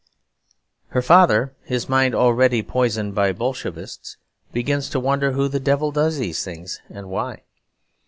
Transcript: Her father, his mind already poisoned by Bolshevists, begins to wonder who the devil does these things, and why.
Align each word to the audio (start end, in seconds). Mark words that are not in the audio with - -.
Her 0.87 1.01
father, 1.03 1.53
his 1.63 1.87
mind 1.87 2.15
already 2.15 2.63
poisoned 2.63 3.13
by 3.13 3.33
Bolshevists, 3.33 4.17
begins 4.51 4.89
to 4.89 4.99
wonder 4.99 5.33
who 5.33 5.47
the 5.47 5.59
devil 5.59 5.91
does 5.91 6.17
these 6.17 6.43
things, 6.43 6.81
and 6.89 7.07
why. 7.07 7.43